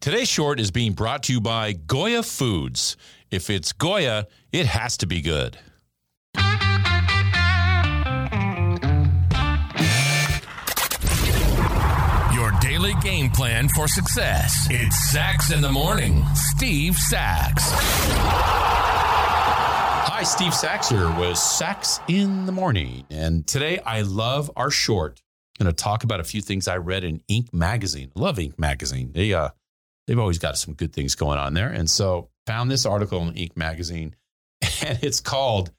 [0.00, 2.96] Today's short is being brought to you by Goya Foods.
[3.30, 5.58] If it's Goya, it has to be good.
[12.32, 14.66] Your daily game plan for success.
[14.70, 16.24] It's Sax in the Morning.
[16.34, 17.62] Steve Sax.
[20.08, 23.04] Hi, Steve Sax here with Sax in the Morning.
[23.10, 25.20] And today I love our short.
[25.58, 27.52] I'm going to talk about a few things I read in Inc.
[27.52, 28.10] magazine.
[28.16, 28.58] I love Inc.
[28.58, 29.12] magazine.
[29.12, 29.50] They uh
[30.06, 31.68] they've always got some good things going on there.
[31.68, 33.56] And so found this article in Inc.
[33.56, 34.16] magazine
[34.84, 35.70] and it's called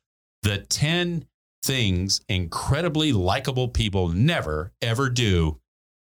[0.43, 1.25] The 10
[1.63, 5.59] Things Incredibly Likable People Never Ever Do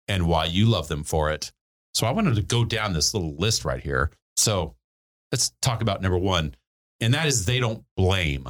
[0.08, 1.52] and Why You Love Them for It.
[1.94, 4.11] So I wanted to go down this little list right here.
[4.38, 4.75] So
[5.31, 6.55] let's talk about number one
[7.03, 8.47] and that is they don't blame.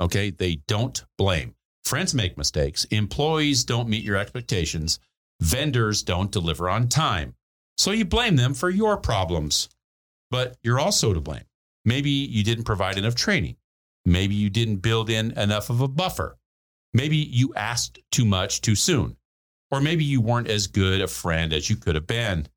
[0.00, 0.30] Okay.
[0.30, 1.54] They don't blame.
[1.84, 2.84] Friends make mistakes.
[2.84, 4.98] Employees don't meet your expectations.
[5.40, 7.34] Vendors don't deliver on time.
[7.80, 9.70] So you blame them for your problems,
[10.30, 11.46] but you're also to blame.
[11.86, 13.56] Maybe you didn't provide enough training.
[14.04, 16.36] Maybe you didn't build in enough of a buffer.
[16.92, 19.16] Maybe you asked too much too soon.
[19.70, 22.48] Or maybe you weren't as good a friend as you could have been.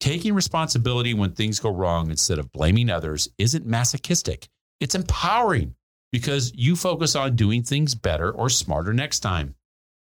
[0.00, 4.48] Taking responsibility when things go wrong instead of blaming others isn't masochistic.
[4.80, 5.74] It's empowering
[6.12, 9.54] because you focus on doing things better or smarter next time.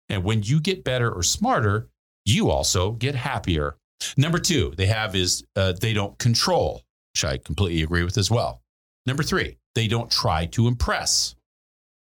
[0.09, 1.87] And when you get better or smarter,
[2.25, 3.77] you also get happier.
[4.17, 6.81] Number two, they have is uh, they don't control,
[7.13, 8.61] which I completely agree with as well.
[9.05, 11.35] Number three, they don't try to impress.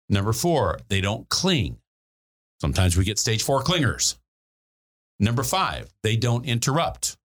[0.08, 1.78] Number four, they don't cling.
[2.60, 4.16] Sometimes we get stage four clingers.
[5.20, 7.16] Number five, they don't interrupt.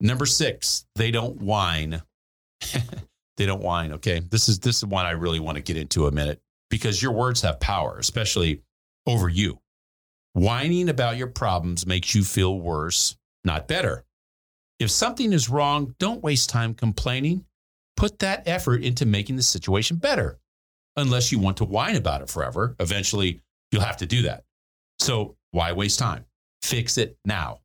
[0.00, 2.02] Number six, they don't whine.
[3.36, 3.92] they don't whine.
[3.92, 4.20] Okay.
[4.20, 7.12] This is this is one I really want to get into a minute because your
[7.12, 8.62] words have power, especially
[9.06, 9.60] over you.
[10.32, 14.04] Whining about your problems makes you feel worse, not better.
[14.78, 17.44] If something is wrong, don't waste time complaining.
[17.96, 20.38] Put that effort into making the situation better.
[20.96, 24.44] Unless you want to whine about it forever, eventually you'll have to do that.
[24.98, 26.24] So why waste time?
[26.62, 27.60] Fix it now.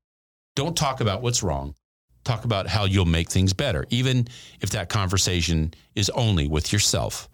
[0.55, 1.75] Don't talk about what's wrong
[2.23, 4.27] talk about how you'll make things better, even
[4.61, 7.29] if that conversation is only with yourself.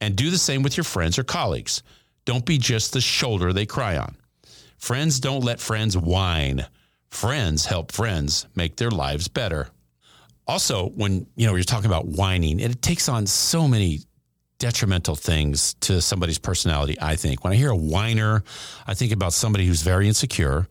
[0.00, 1.82] And do the same with your friends or colleagues.
[2.24, 4.16] Don't be just the shoulder they cry on.
[4.78, 6.66] Friends don't let friends whine.
[7.12, 9.68] Friends help friends make their lives better.
[10.46, 14.00] Also, when you know you're talking about whining, it takes on so many
[14.58, 17.44] detrimental things to somebody's personality, I think.
[17.44, 18.42] When I hear a whiner,
[18.86, 20.66] I think about somebody who's very insecure,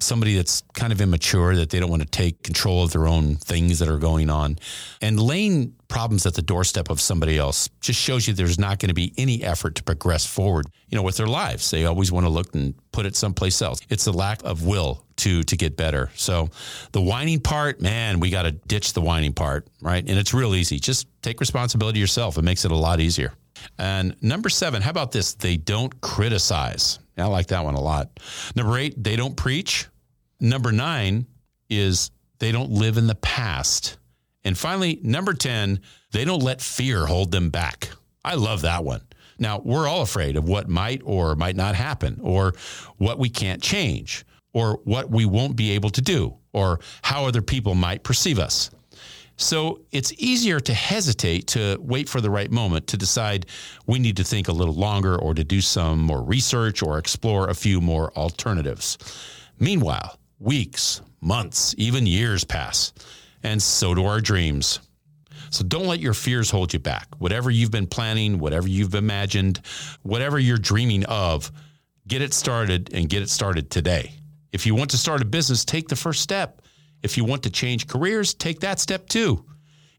[0.00, 3.36] somebody that's kind of immature that they don't want to take control of their own
[3.36, 4.58] things that are going on.
[5.00, 8.88] And laying problems at the doorstep of somebody else just shows you there's not going
[8.88, 11.70] to be any effort to progress forward you know with their lives.
[11.70, 13.80] They always want to look and put it someplace else.
[13.88, 16.10] It's the lack of will to to get better.
[16.14, 16.50] So
[16.92, 20.06] the whining part man we got to ditch the whining part right?
[20.06, 20.78] And it's real easy.
[20.78, 22.38] Just take responsibility yourself.
[22.38, 23.32] It makes it a lot easier.
[23.78, 25.34] And number seven how about this?
[25.34, 28.20] They don't criticize I like that one a lot.
[28.54, 29.86] Number eight, they don't preach.
[30.40, 31.26] Number nine
[31.68, 33.98] is they don't live in the past.
[34.44, 35.80] And finally, number 10,
[36.12, 37.90] they don't let fear hold them back.
[38.24, 39.02] I love that one.
[39.38, 42.54] Now, we're all afraid of what might or might not happen, or
[42.96, 47.42] what we can't change, or what we won't be able to do, or how other
[47.42, 48.70] people might perceive us.
[49.40, 53.46] So it's easier to hesitate to wait for the right moment to decide
[53.86, 57.48] we need to think a little longer or to do some more research or explore
[57.48, 58.98] a few more alternatives.
[59.60, 62.92] Meanwhile, weeks, months, even years pass,
[63.44, 64.80] and so do our dreams.
[65.50, 67.06] So don't let your fears hold you back.
[67.18, 69.60] Whatever you've been planning, whatever you've imagined,
[70.02, 71.52] whatever you're dreaming of,
[72.08, 74.12] get it started and get it started today.
[74.52, 76.60] If you want to start a business, take the first step.
[77.02, 79.44] If you want to change careers, take that step too.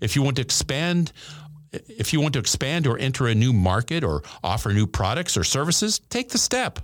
[0.01, 1.11] If you want to expand,
[1.71, 5.43] if you want to expand or enter a new market or offer new products or
[5.43, 6.79] services, take the step.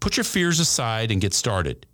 [0.00, 1.86] Put your fears aside and get started.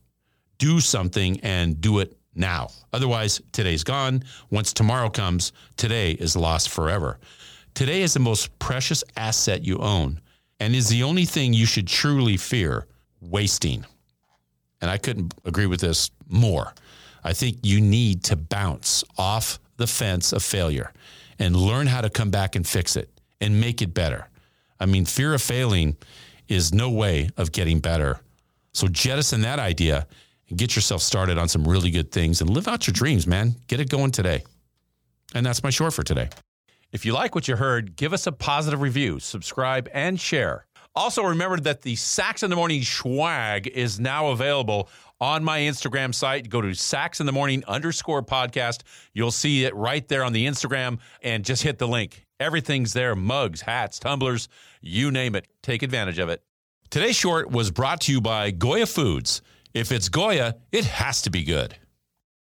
[0.59, 2.69] Do something and do it now.
[2.93, 4.25] Otherwise, today's gone.
[4.51, 7.19] Once tomorrow comes, today is lost forever.
[7.75, 10.21] Today is the most precious asset you own
[10.59, 12.87] and is the only thing you should truly fear
[13.21, 13.85] wasting.
[14.81, 16.75] And I couldn't agree with this more.
[17.25, 20.93] I think you need to bounce off the fence of failure
[21.39, 24.29] and learn how to come back and fix it and make it better.
[24.79, 25.97] I mean, fear of failing
[26.49, 28.21] is no way of getting better.
[28.73, 30.07] So jettison that idea
[30.49, 33.55] and get yourself started on some really good things and live out your dreams, man.
[33.69, 34.45] Get it going today.
[35.35, 36.29] And that's my short for today.
[36.93, 40.67] If you like what you heard, give us a positive review, subscribe, and share.
[40.97, 44.89] Also, remember that the Sax in the Morning swag is now available
[45.21, 46.49] on my Instagram site.
[46.49, 48.83] Go to Sax in the Morning underscore podcast.
[49.13, 52.27] You'll see it right there on the Instagram and just hit the link.
[52.41, 54.49] Everything's there mugs, hats, tumblers,
[54.81, 55.47] you name it.
[55.63, 56.43] Take advantage of it.
[56.89, 59.43] Today's short was brought to you by Goya Foods.
[59.73, 61.77] If it's Goya, it has to be good.